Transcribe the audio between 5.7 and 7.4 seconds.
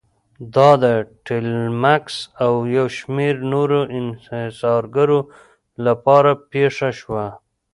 لپاره پېښه شوه.